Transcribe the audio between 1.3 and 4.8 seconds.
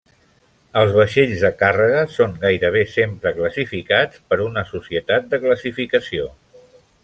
de càrrega són gairebé sempre classificats per una